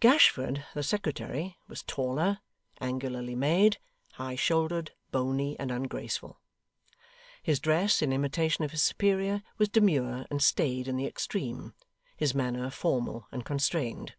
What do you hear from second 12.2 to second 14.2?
manner, formal and constrained.